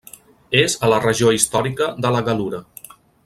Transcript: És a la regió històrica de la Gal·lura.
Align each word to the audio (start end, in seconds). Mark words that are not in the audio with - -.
És 0.61 0.75
a 0.87 0.89
la 0.93 0.99
regió 1.03 1.29
històrica 1.37 1.91
de 2.07 2.13
la 2.17 2.25
Gal·lura. 2.31 2.63